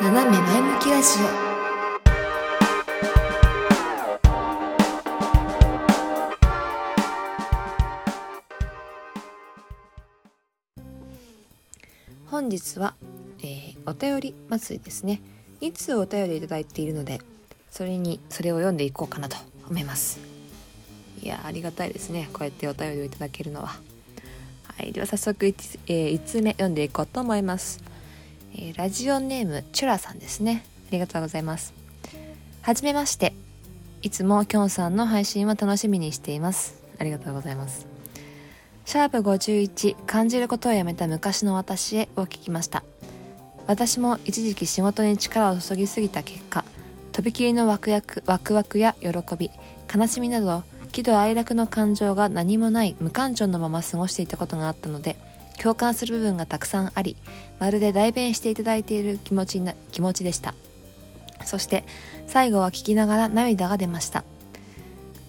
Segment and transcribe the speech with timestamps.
[0.00, 1.26] 斜め前向きラジオ。
[12.30, 12.94] 本日は、
[13.40, 15.20] えーお便り祭りですね。
[15.60, 17.20] いつお便りいただいているので
[17.70, 19.36] それにそれを読んでいこうかなと
[19.68, 20.20] 思います。
[21.20, 22.28] いやありがたいですね。
[22.32, 23.68] こうやってお便りをいただけるのは。
[24.76, 24.92] はい。
[24.92, 27.82] では早速 1,、えー、1通目読んでいこうと思います、
[28.54, 30.64] えーラジオネームチュラさんですね。
[30.88, 31.74] ありがとうございます。
[32.62, 33.34] はじめまして。
[34.02, 36.82] いつもきょんさんの配信を楽しみにしています。
[36.98, 37.86] ありがとうございます。
[38.84, 42.84] シャープ51感じることをやめた昔の私へを聞きました。
[43.68, 46.64] 私も一時期仕事に力を注ぎすぎた結果
[47.12, 49.50] とびきりのワクワクワクワクや喜び
[49.94, 55.16] 悲しみなど喜怒哀楽の感情が何もない無感情のまま過ごしていたことがあったので
[55.60, 57.16] 共感する部分がたくさんあり
[57.58, 60.54] まるで代弁していただいている気持ちな気持ちでした。
[61.44, 61.84] そして
[62.26, 64.24] 最後は聞きながら涙が出ました。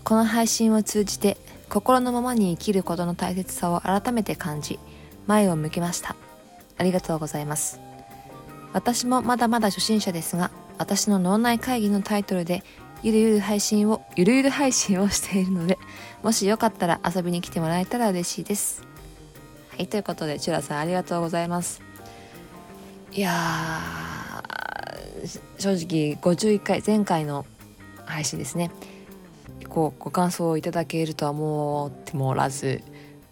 [0.03, 1.37] この配信を通じて
[1.69, 4.79] 心のままに生きることの大切さを改めて感じ
[5.27, 6.15] 前を向きました。
[6.77, 7.79] ありがとうございます。
[8.73, 12.63] 私もまだまだ初心者ですが私の脳内会議のタイトルで
[13.01, 15.77] ゆるゆる配信をゆるゆる配信をしているので
[16.21, 18.88] もしよかったら遊びに来てもらえたら嬉しいです。
[19.79, 21.81] はいということでチュラさんありがとうございます。
[23.13, 23.79] いや
[25.57, 27.45] 正直51回前回の
[28.03, 28.71] 配信ですね。
[29.69, 32.81] こうご感想をいただけるとは思ってもおらず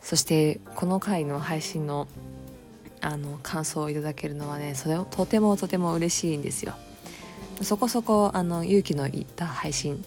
[0.02, 2.08] そしてこの回の配信の
[3.02, 6.76] あの感想をいただけるのはねそれをとてもとても嬉しいんですよ。
[7.62, 10.02] そこそこあの勇気のいった配信。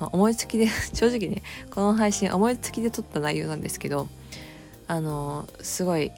[0.00, 4.08] 思いつきで 正直ねこの配信思いつきで撮った内容なんですけど
[4.92, 6.12] あのすごい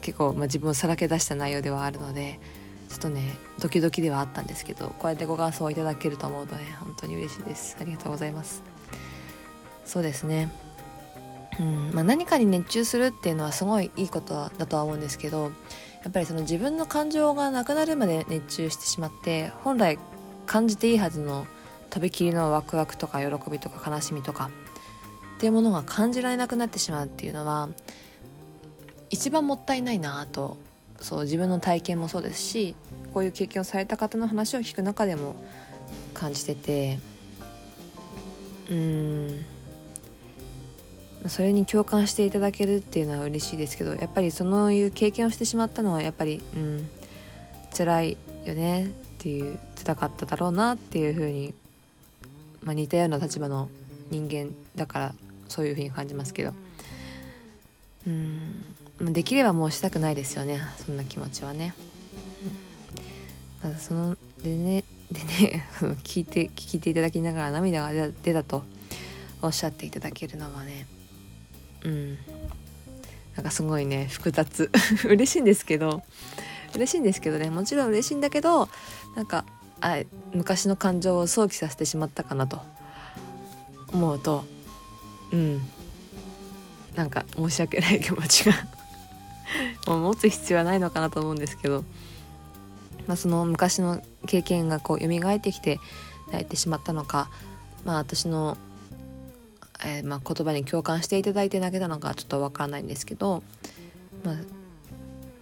[0.00, 2.38] 結構、まあ、自分をさらけ出した内容ではあるので
[2.88, 3.20] ちょっとね
[3.58, 7.76] ドキドキではあったんですけどこうやってご感想をいただけると思うとね本当に嬉しいです。
[7.80, 8.62] ありがとうございます。
[9.84, 10.52] そうですね。
[11.58, 15.50] うんまあ、何かに熱中するっていうのはすごいいいことだとは思うんですけど
[16.04, 19.98] やっぱりその自分の感情がなくなるまで熱中してしまって本来
[20.46, 21.46] 感じていいはずの
[21.90, 24.50] とびきりのワクワクとか喜びとか悲しみとか
[25.36, 27.68] っていうものが感じられなくなってしまうっていうのは
[29.12, 30.56] 一番もったいないなと
[30.98, 32.74] そう自分の体験もそうですし
[33.12, 35.36] こういう経験をされた方の話を聞く中でも
[36.14, 36.98] 感じてて
[38.70, 39.44] うん
[41.28, 46.88] それに共感していただけるっていうのは嬉しいですけどやっぱりそのいう経験をしてしまったのはやっぱりうん
[47.76, 51.54] 辛いよねっていう辛かっただろうなっていうふうに、
[52.62, 53.68] まあ、似たような立場の
[54.10, 55.14] 人間だから
[55.48, 56.54] そういうふうに感じますけど。
[58.06, 58.64] うん。
[59.10, 60.60] できればもうしたくないですよね。
[60.84, 61.74] そんな気持ちはね。
[63.78, 65.66] そのでねでね
[66.04, 68.64] 聞いて聞いていただきながら涙が出た出たと
[69.40, 70.86] おっしゃっていただけるのはね。
[71.84, 72.18] うん。
[73.34, 74.70] なんかすごいね複雑。
[75.04, 76.02] 嬉しいんですけど。
[76.74, 77.50] 嬉しいんですけどね。
[77.50, 78.68] もちろん嬉しいんだけど
[79.14, 79.44] なんか
[79.80, 79.98] あ
[80.32, 82.62] 昔の感情を想起させてしまったかなと。
[83.92, 84.44] 思うと。
[85.32, 85.60] うん。
[86.94, 88.54] なんか申し訳ない気持ちが。
[89.86, 91.84] もう持つ必要はないのかなと思うんですけど、
[93.06, 95.80] まあ、その昔の経験がこう蘇ってきて
[96.30, 97.30] 泣いてしまったのか
[97.84, 98.56] まあ私の
[99.84, 103.42] えーまあ、言葉に共感していただいて泣けたのかちょっとわからないんですけど、
[104.24, 104.36] まあ、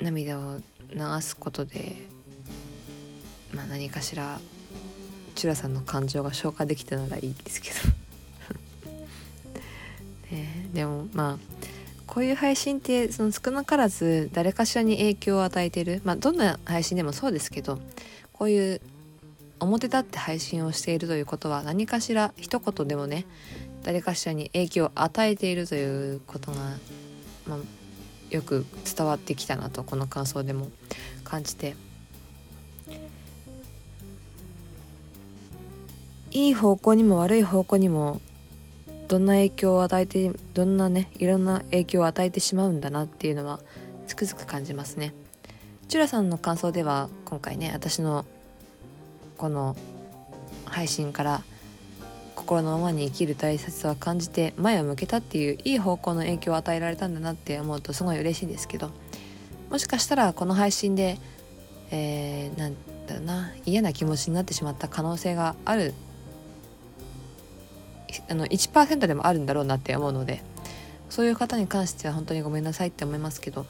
[0.03, 0.61] 涙を
[0.93, 1.97] 流すことで、
[3.53, 4.41] まあ、何かしら
[5.35, 8.91] チュラさんの感情が消化できたならいいですけど、
[10.37, 11.39] ね、でもまあ
[12.11, 17.79] こういう配信ってその少なからず誰かしらに影響を与えてる、まあ、どんな配信でもそうですけど
[18.33, 18.81] こういう
[19.61, 23.27] 表立って配信をしているということは何かしら一言でもね
[23.85, 26.59] 誰かしらに影響を与えているということが、
[27.47, 27.59] まあ、
[28.31, 30.69] よく伝わってきたなとこの感想でも
[31.23, 31.77] 感じて。
[36.33, 38.21] いい方向にも悪い方向にも
[39.11, 43.59] どんな影響を与えてどんなねいろんな影響を与えてしまうんだなっていうのは
[44.07, 45.13] つくづく感じますね。
[45.89, 48.25] チュラさんの感想では今回ね私の
[49.37, 49.75] この
[50.65, 51.43] 配信から
[52.37, 58.93] 心のままに生きる大切さを感じて前を向けたっていういい方向の影響を与えられたんだなって思うとすごい嬉しいんですけど
[59.71, 61.19] もしかしたらこの配信で、
[61.91, 62.75] えー、なん
[63.09, 65.95] だろうな嫌な気持ちになってしまった可能性がある
[68.29, 70.43] あの1%でもあるんだろうなって思うので
[71.09, 73.67] そういう方に関しては本当にごめんなさいって思いますけど、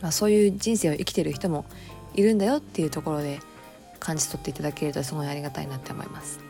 [0.00, 1.64] まあ、そういう人生を生きてる人も
[2.14, 3.40] いるんだよっていうところで
[4.00, 6.40] 感じ取っていただけるとすごいありがたいなって思います。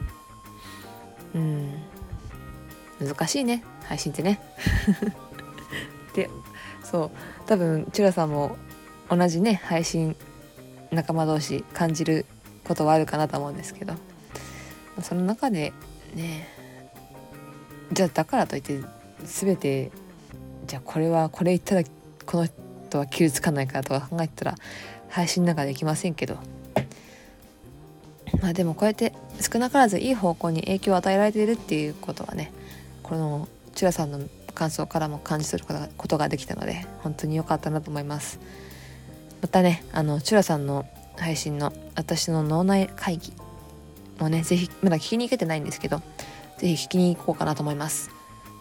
[1.35, 1.73] うん。
[3.01, 3.63] 難しいね。
[3.85, 4.41] 配信ってね。
[6.17, 6.31] で
[6.83, 7.11] そう。
[7.47, 8.57] 多分チュラさんも
[9.11, 10.17] 同じね配信
[10.91, 12.25] 仲間同士感じる
[12.65, 13.95] ことはあるかなと思うんですけど
[15.03, 15.73] その中で
[16.15, 16.49] ね
[17.93, 18.81] じゃあだからといって
[19.25, 19.91] 全て
[20.67, 21.83] じゃあこれはこれ言ったら
[22.25, 22.47] この
[22.89, 24.55] 人は傷つかないからとか考えたら
[25.09, 26.37] 配信なんかできませんけど。
[28.41, 32.51] まあでもこうやって少なからずいい方向に影響を与えられているっていうことはね
[33.03, 34.21] このチュラさんの
[34.55, 38.41] 感想からも感じ取ることができたので本当に良かったなと思います。
[39.41, 40.87] またねあのチュラさんの
[41.17, 43.33] 配信の私の脳内会議
[44.19, 46.01] もね是非まだ聞きに行けてないんですけど
[46.63, 48.11] 是非聞きに行こうかなと思います。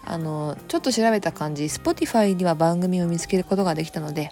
[0.04, 4.32] あのちょっと調べた感じ Spotify には番組を見つけることができたので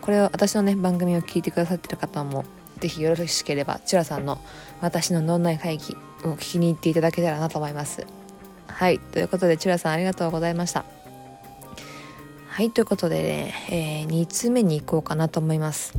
[0.00, 2.44] これを私のね番組を聞いてくださってる方も
[2.78, 4.38] 是非よろしければチュラさんの
[4.80, 8.06] 私の脳内会議を聞きに行っていただけたらなと思います。
[8.68, 10.84] はいということでチュラさんありがとうございました。
[12.48, 15.92] はいということでね、えー、2通目に行こうかなと思います。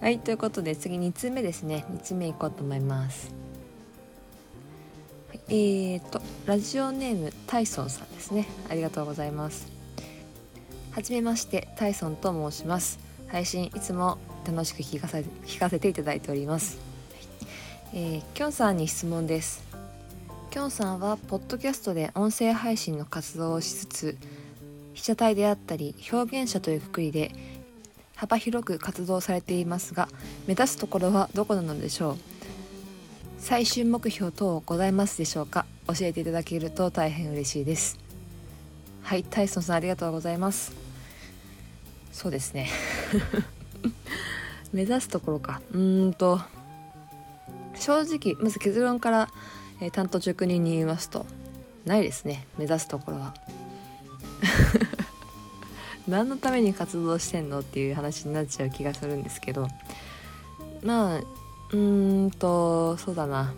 [0.00, 1.84] はいということで次2通目ですね。
[1.92, 3.41] 2通目いこうと思います。
[5.54, 8.46] えーとラジオネームタイソンさんですね。
[8.70, 9.70] ありがとうございます。
[10.92, 12.98] はじめましてタイソンと申します。
[13.28, 14.16] 配信いつも
[14.46, 16.78] 楽しく聞かせ聞かせていただいております、
[17.92, 19.62] えー、きょんさんに質問です。
[20.50, 24.18] きょんさんはポッドキャストで音声配信の活動をしつつ
[24.94, 27.30] 被写体であったり表現者というくくりで
[28.16, 30.08] 幅広く活動されていますが
[30.46, 32.16] 目指すところはどこなのでしょう？
[33.44, 35.66] 最終目標等ございますでしょうか？
[35.88, 37.98] 教えていただけると大変嬉しいです。
[39.02, 40.72] はいタイソンさんありがとうございます。
[42.12, 42.68] そうですね。
[44.72, 45.60] 目指すところか。
[45.74, 46.40] うんと
[47.74, 49.28] 正直まず結論から、
[49.80, 51.26] えー、担当直人に言いますと
[51.84, 52.46] ないですね。
[52.58, 53.34] 目指すところは。
[56.06, 57.58] 何のために活動してんの？
[57.58, 59.66] っていう話になっちゃう気がするんですけど
[60.84, 61.41] まあ
[61.72, 63.54] うーんとそうだな。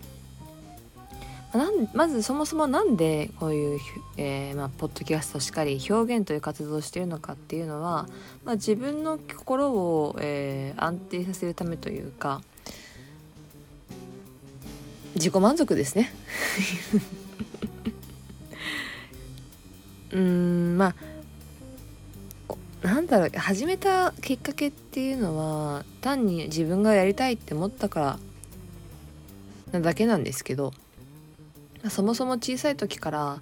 [1.52, 3.80] なんまずそもそも何でこういう、
[4.16, 8.08] えーまあ、ポッドキャストしっかり表現という活動をしているのかっていうのは、
[8.44, 12.42] まあ、自分の心を、えー、安定させるためというか
[15.14, 16.12] 自己満足ですね。
[20.10, 20.94] うんまあ
[22.84, 28.18] なんだろう始めたきっかけっていうのは単に自分がやりたいって思ったから
[29.72, 30.74] なだけなんですけど
[31.88, 33.40] そもそも小さい時から、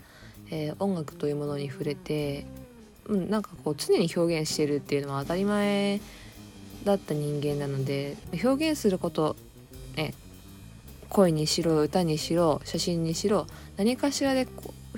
[0.48, 2.46] えー、音楽というものに触れて、
[3.06, 6.00] うん、なんかこう常に表現してるっていうのは当たり前
[6.84, 9.34] だった人間なので表現すること
[9.96, 10.14] ね
[11.08, 14.46] 声にしろ歌にしろ写真にしろ何かしらで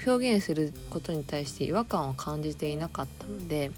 [0.07, 3.71] 表現することに対して違和感を感じていなかったので。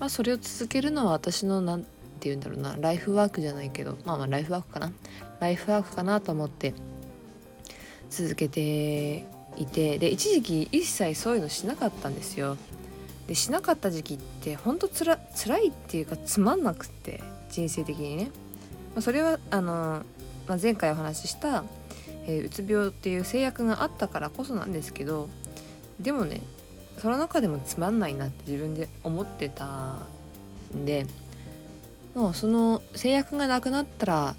[0.00, 1.88] まあ、それを続けるのは私の何て
[2.22, 4.92] 言うんだろうなライフワークじゃないけどまあまあライフワークかな。
[5.40, 6.74] ライフワークかなと思って
[8.10, 9.24] 続けて
[9.56, 12.56] いてで一時期一切そういうのしなかったんですよ。
[13.26, 18.30] でしなかった時期ってほんとつら辛いっていうかつまんなくって人生的にね、
[18.94, 20.02] まあ、それはあの、
[20.46, 21.62] まあ、前回お話しした、
[22.26, 25.28] えー、うつ病っていう制約があったからこそなんですけど
[26.00, 26.40] でもね
[26.98, 29.98] その中でもつまんないなって自分で思ってた
[30.74, 31.06] んで
[32.14, 34.36] もうその制約がなくなったら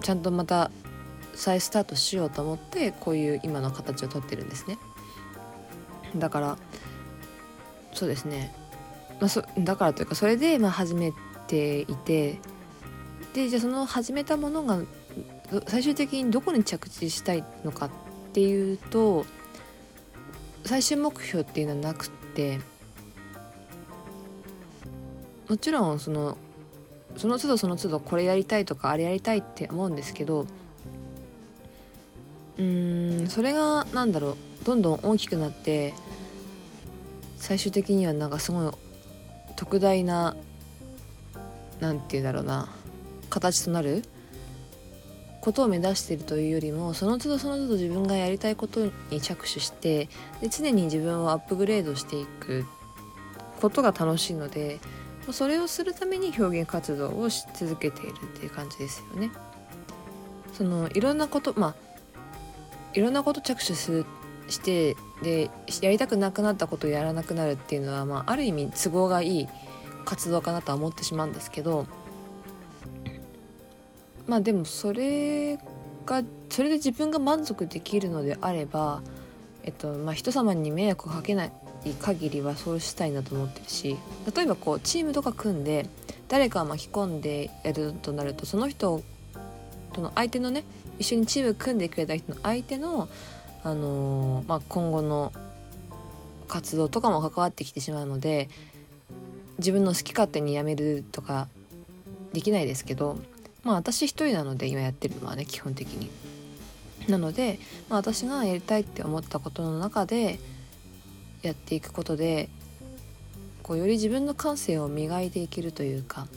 [0.00, 0.70] ちゃんとまた
[1.34, 4.78] 再スタートしようと思ってこういう今の形をとってるんですね。
[6.16, 6.58] だから
[7.92, 8.54] そうですね、
[9.20, 11.12] まあ、そだからというかそれでまあ始め
[11.46, 12.38] ていて
[13.34, 14.78] でじゃあその始めたものが
[15.66, 17.90] 最終的にどこに着地したいのかっ
[18.32, 19.24] ていうと
[20.64, 22.60] 最終目標っていうのはなくて
[25.48, 26.36] もちろんその
[27.16, 30.46] その都度その都度これやりたいとかあれやりたいって思うんですけど
[32.58, 35.94] うんそれが何だろうどんどん大きくなって
[37.36, 38.72] 最終的にはなんかすごい
[39.56, 40.36] 特大な
[41.80, 42.68] 何て言うんだろうな
[43.28, 44.04] 形となる
[45.42, 50.08] ことを目指しているというよりもその都度その都度自分がやりたいことに着手して
[50.40, 52.64] で常に自分をアップグレードしていく
[53.60, 54.78] ことが楽しいので
[55.32, 59.30] それをするために表現活動をし続けているっていう感じですよね。
[60.52, 61.74] そのいろんなことまあ
[62.94, 64.06] いろんなこと着手する
[64.48, 69.48] してでやりたくなくなったことをやらなくなるっていうのは、まあ、ある意味都合がいい
[70.04, 71.86] 活動かなとは思ってしまうんですけど
[74.26, 75.58] まあでもそれ
[76.06, 79.02] がそれで自分が満足できるのであれば
[79.64, 81.52] えっとまあ人様に迷惑をかけない
[82.00, 83.96] 限りはそうしたいなと思ってるし
[84.34, 85.88] 例えばこうチームとか組んで
[86.28, 89.02] 誰かを巻き込んでやるとなるとその人
[89.92, 90.64] との相手のね
[90.98, 93.08] 一緒にチーム組んでくれた人の相手の、
[93.64, 95.32] あのー、まあ、今後の
[96.48, 98.48] 活動とかも関わってきてしまうので
[99.58, 101.48] 自分の好き勝手に辞めるとか
[102.32, 103.18] できないですけど
[103.64, 106.10] まあ私一人なので今やってるのはね基本的に。
[107.08, 110.38] なので、まあ、私がやりたいって思ったことの中で
[111.42, 112.48] やっていくことで
[113.62, 116.28] こうより自分の感性を磨いていけるというか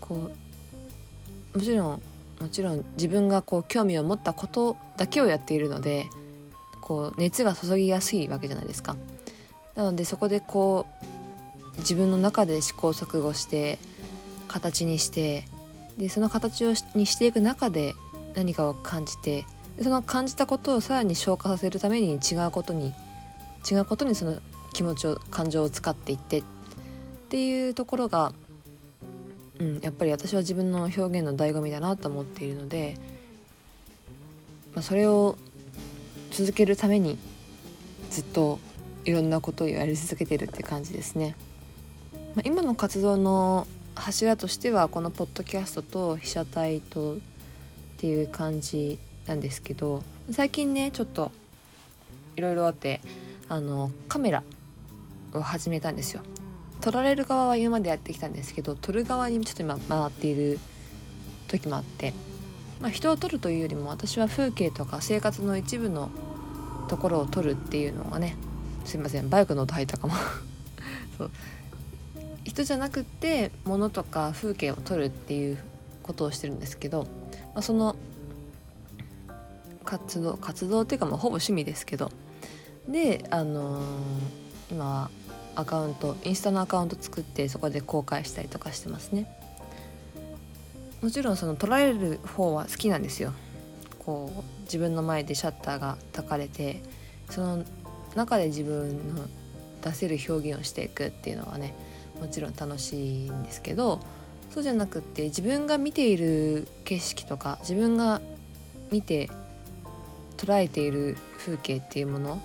[0.00, 0.30] こ
[1.54, 2.02] うもちろん
[2.40, 6.06] もちろん自分がこう興味を持ったことだけをやっているので
[6.80, 8.96] こう熱が注ぎやすいわけじゃないですか。
[9.74, 10.86] なのでそこでこ
[11.76, 13.78] う自分の中で試行錯誤して
[14.48, 15.44] 形にして
[15.98, 17.94] でその形をにしていく中で
[18.34, 19.46] 何かを感じて
[19.82, 22.92] その感じたことをさらに消化させるために違うことに
[23.70, 24.38] 違うことにその
[24.72, 26.42] 気持ちを感情を使っていってっ
[27.28, 28.32] ていうところが、
[29.58, 32.96] うん、やっぱり私は自分の表現の醍醐味だなと思っているので、
[34.74, 35.36] まあ、それを
[36.30, 37.18] 続けるために
[38.10, 38.58] ずっと
[39.04, 41.34] いろんなことをやり続けてるって感じですね。
[42.34, 47.18] まあ、今の活動の柱としてはこのポッドキャストと被写体とっ
[47.98, 51.32] ていう感じなんですけど最近ねちょっと
[52.36, 53.00] いろいろあって
[53.48, 54.42] あのカメラ
[55.32, 56.22] を始めたんですよ。
[56.80, 60.58] 撮られる側は今までやってきたんですけど撮る側にちょっと今回っている
[61.48, 62.12] 時もあって、
[62.80, 66.10] まあ、人を撮るというよりも私は風景とか生活の一部の
[66.88, 68.36] ところを撮るっていうのがね
[68.84, 70.14] すいませんバイクの音入ったかも。
[71.16, 71.30] そう。
[72.54, 75.58] 人じゃなくって物とか風景を撮るっていう
[76.04, 77.02] ことをしてるんですけど、
[77.52, 77.96] まあ、その
[79.84, 82.12] 活動活動っていうかもうほぼ趣味ですけど
[82.88, 83.84] であのー、
[84.70, 85.10] 今は
[85.56, 89.26] アカウントインスタのアカウント作ってそこで公開したりとかしてますね。
[91.02, 93.32] もちろんその撮られる方は好きなんですよ。
[93.98, 96.82] こう自分の前でシャッターがたかれて
[97.30, 97.64] その
[98.14, 99.26] 中で自分の
[99.82, 101.74] 出せる表現をしていくっていうのはね
[102.20, 104.00] もちろん楽しいんですけど
[104.50, 108.20] そうじゃなくって自分が見ている景色とか自分が
[108.90, 109.28] 見て
[110.36, 112.42] 捉えている風景っていうもの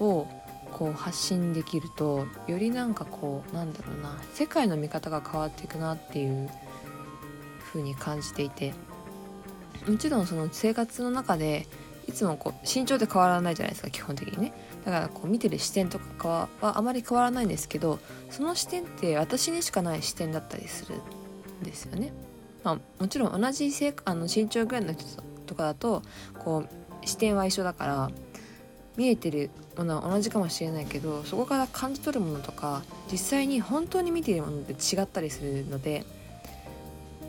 [0.00, 0.26] を
[0.72, 6.48] こう発信できるとよりなんかこうなんだろうな世界の見方が変わっていくなっていう
[7.72, 8.72] 風に感じていて
[9.86, 11.66] もちろんその生活の中で
[12.08, 14.52] いつもこう身長って変わらないじゃないですか基本的にね。
[14.84, 17.98] だからこう見てる視点とかはあまり変わらないんですけど
[18.30, 20.96] その視点って私にしかない視点だったりする
[21.60, 22.12] んですよね。
[22.62, 25.04] まあ、もちろん同じせあの身長ぐらいの人
[25.46, 26.02] とかだと
[26.38, 26.64] こ
[27.02, 28.10] う視点は一緒だから
[28.96, 36.04] 見えてるものは同じかもしれないけどそこから感じ取るものとか実際に本当に見ているものって違ったりするので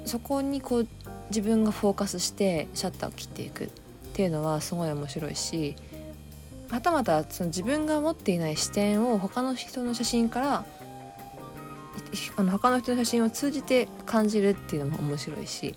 [0.05, 0.88] そこにこう
[1.29, 3.70] 自分がフォーカスしてシャッターを切っていくっ
[4.13, 5.75] ていうのはすごい面白いし
[6.72, 10.66] はたまたその自分が持っていない視点を他の人の写真から
[12.38, 15.75] あの他の人の写真を通じて感じるっていうのも面白いし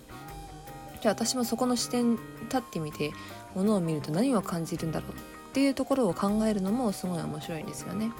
[1.01, 3.11] じゃあ私もそこの視点立ってみて
[3.53, 5.13] ものを見ると何を感じるんだろうっ
[5.53, 8.11] ていうところを考えるのもすごい面白いんですよね。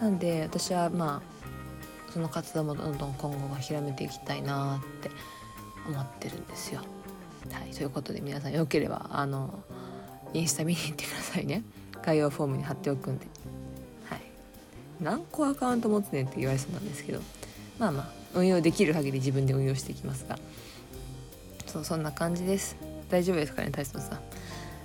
[0.00, 5.10] なんで私はまあその活動もどんどん今後は広めていきたいなって
[5.86, 6.82] 思ってるんですよ。
[7.52, 9.62] はい、ということで皆さんよければあの
[10.34, 11.62] インスタ見に行ってくださいね。
[12.02, 13.26] 概要フォームに貼っておくんで、
[14.04, 14.20] はい、
[15.00, 17.20] 何個アカウント持つねんって言われそうなんですけど。
[17.78, 20.38] まあまあ運用できる限り自分で運用していきますが。
[21.66, 22.76] そうそんな感じです。
[23.08, 24.20] 大丈夫ですかね大将さん。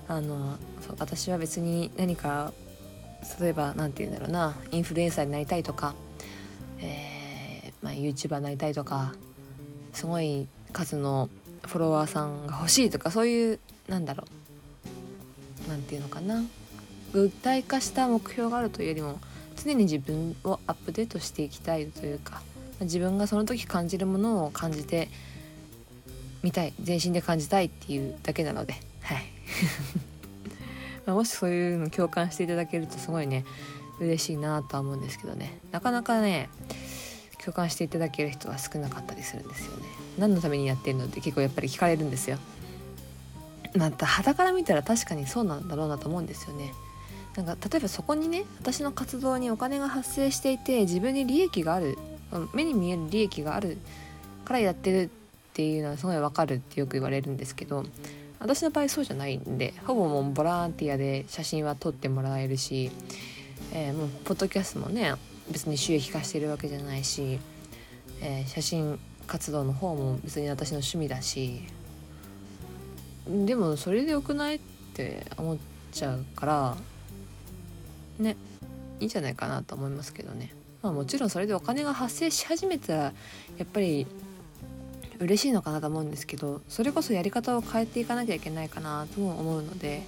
[0.07, 2.53] あのそう私は別に何か
[3.39, 4.55] 例えば何て言うんだろうな。
[4.71, 5.95] インフルエンサーになりたいとか、
[6.79, 9.13] えーまあ、YouTuber になりたいとか。
[9.95, 11.29] すごい数の
[11.65, 14.44] フォロワーさんが欲しいとかそういうなんだろう。
[15.67, 16.43] 何て言うのかな。
[17.13, 19.19] 具体化した目標があるというよりも
[19.55, 22.41] 常に自分をアップデートしていきたいというか
[22.81, 25.07] 自分がその時感じるものを感じて
[26.43, 29.25] みたい全身で感じたいっていうだけなのではい。
[31.09, 33.45] もしそういうの共感していただけるとすごいね
[33.99, 35.59] 嬉しいなとは思うんですけどね。
[35.71, 36.49] なかなかね
[37.37, 39.83] 共感していただける人は少なかったりするんですよね。
[40.17, 42.39] 何のためにやってるのって結構やっぱり聞かれるんですよ。
[43.75, 46.73] また肌から見たら確かにそうなんだろうなと思うんですよね。
[47.35, 51.97] なんか例えばそこにね私の活動にお金が発生していて自分に利益がある
[52.53, 53.77] 目に見える利益がある
[54.45, 55.09] からやってるっ
[55.53, 57.85] ていうのはすごいわかるってよく言われるんですけど
[58.39, 62.91] 私の場合そうじゃないんでほぼもうボランティアで写真は撮ってもらえるし、
[63.73, 65.13] えー、もうポッドキャストもね
[65.51, 67.39] 別に収益化してるわけじゃないし、
[68.21, 71.61] えー、写真活動の方も別に私の趣味だし
[73.27, 74.59] でもそれでよくないっ
[74.93, 75.57] て思っ
[75.91, 76.77] ちゃうから
[78.19, 78.37] ね
[78.99, 80.53] いいんじゃないかなと思いますけどね。
[80.81, 83.13] まあもちろんそれでお金が発生し始めたらや
[83.63, 84.05] っぱり
[85.19, 90.03] 嬉しいのかなと思うんですけどそれこそやり方を変えていかなきゃいけないかなとも思うので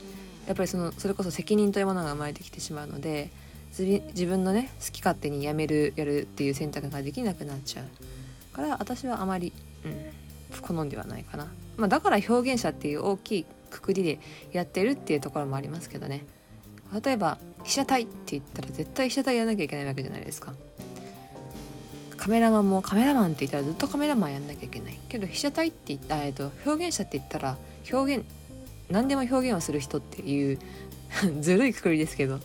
[0.46, 3.30] やっぱりそのそれこそ責任というものが生まれてきてしまうので
[3.78, 9.54] 自分のね好き勝手にやめるやるっていう選択ができなくなっちゃうから私はあまり、
[9.86, 9.94] うん、
[10.62, 14.20] 好んではないかな、まあ、だから表現者っていう大きいくくりで
[14.52, 16.26] やってるっていうところもありますけどね。
[17.04, 20.54] 例えば被写体って言ったら絶対被写体やらなきゃいけないわけじゃないですか。
[22.16, 25.00] カメラマンもカメラマンって言ったらずっとカメラマンやんなきゃいけない。
[25.10, 27.58] けど被写体って言った、えっと、表現者って言ったら
[27.92, 28.26] 表現
[28.90, 30.60] 何でも表現をする人っていう
[31.42, 32.40] ずるいくくりですけど。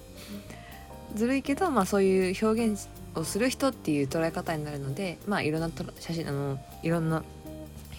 [1.14, 7.22] ずるいけど、まあ、そういう表現をする人っていう捉え方になるので、まあ、いろんな写真あのいろんな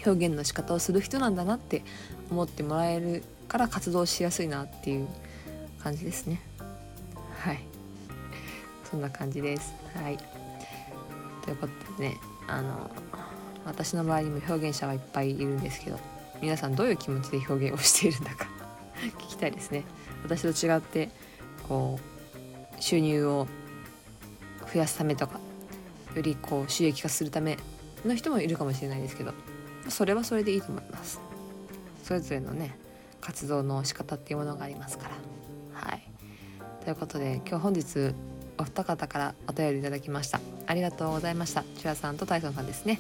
[0.06, 1.84] 表現の仕方をする人なんだなって
[2.30, 5.08] 思ってもらえるから活動しやすいなっていう
[5.82, 6.42] 感じですね。
[7.40, 7.60] はい。
[8.90, 9.74] そんな感じです。
[9.96, 10.18] はい。
[11.44, 12.18] ということでね
[12.48, 12.90] あの
[13.66, 16.00] 私の周りにも表現者はいっぱいいるんですけど
[16.42, 18.48] 皆さんどういう気持ちで表現をしているんだか
[19.20, 19.84] 聞きたいですね。
[20.24, 21.10] 私と違って
[21.68, 23.48] こう収入を
[24.74, 25.40] 増やすためとか
[26.16, 27.58] よりこう収益化するため
[28.06, 29.34] の人もいるかもしれないですけど
[29.90, 31.20] それはそれでいいと思います。
[32.04, 32.78] それぞれのね
[33.22, 35.16] 活動の仕方っていうものがありますから。
[35.74, 36.04] はい。
[36.84, 38.14] ということで今日本日
[38.58, 40.40] お二方からお便りいただきました。
[40.68, 41.64] ありがとうございました。
[41.78, 43.00] チュラさんとタイソンさんですね。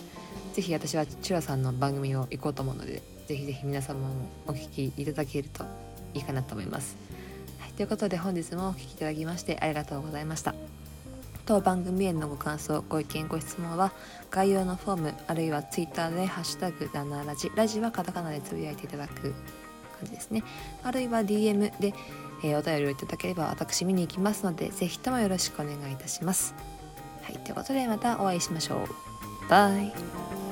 [0.53, 5.65] ぜひ私はチュラさんの番組を行こうと思うのでぜひぜひ皆様もお聞きいただけると
[6.13, 6.95] いいかなと思います、
[7.59, 10.53] はい、ということで本日もお聴きいただきましてありがとうございました。
[11.45, 13.91] 当番組へのご感想ご意見ご質問は
[14.31, 19.33] 概要のフォームあるいは Twitter で「ハッシュタグダナラジ」ラジはカタカナでつぶやいていただく感
[20.03, 20.43] じですね
[20.83, 21.93] あるいは DM で
[22.43, 26.53] えー、お便りをいただければ私見に行きますので是非ともよろしくお願いいたします。
[27.21, 29.49] はい、ということでまたお会いしましょう。
[29.49, 30.42] バイ。